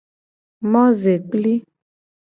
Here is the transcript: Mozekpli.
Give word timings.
Mozekpli. 0.71 1.55